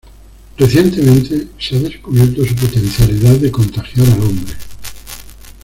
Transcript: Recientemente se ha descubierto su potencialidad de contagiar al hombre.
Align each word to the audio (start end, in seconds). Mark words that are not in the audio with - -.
Recientemente 0.57 1.49
se 1.59 1.75
ha 1.75 1.79
descubierto 1.81 2.43
su 2.43 2.55
potencialidad 2.55 3.33
de 3.35 3.51
contagiar 3.51 4.07
al 4.07 4.23
hombre. 4.23 4.53